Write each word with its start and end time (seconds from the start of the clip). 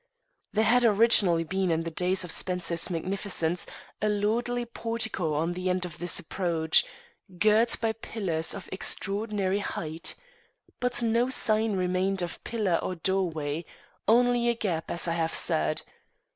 There 0.51 0.63
had 0.63 0.83
originally 0.83 1.43
been 1.43 1.69
in 1.69 1.83
the 1.83 1.91
days 1.91 2.23
of 2.23 2.31
Spencer's 2.31 2.89
magnificence 2.89 3.67
a 4.01 4.09
lordly 4.09 4.65
portico 4.65 5.43
at 5.47 5.53
the 5.53 5.69
end 5.69 5.85
of 5.85 5.99
this 5.99 6.17
approach, 6.17 6.83
girt 7.37 7.79
by 7.79 7.91
pillars 7.91 8.55
of 8.55 8.67
extraordinary 8.71 9.59
height. 9.59 10.15
But 10.79 11.03
no 11.03 11.29
sign 11.29 11.75
remained 11.75 12.23
of 12.23 12.43
pillar, 12.43 12.77
or 12.77 12.95
doorway 12.95 13.63
only 14.07 14.49
a 14.49 14.55
gap, 14.55 14.89
as 14.89 15.07
I 15.07 15.13
have 15.13 15.35
said. 15.35 15.83